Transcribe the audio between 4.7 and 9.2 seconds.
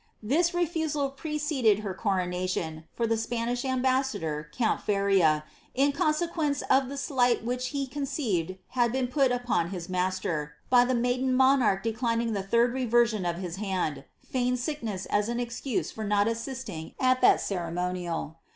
Feria, in consequence of the slight which he conceived had been